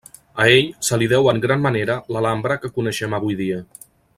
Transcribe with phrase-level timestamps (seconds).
[0.43, 3.61] A ell se li deu en gran manera l'Alhambra que coneixem avui dia.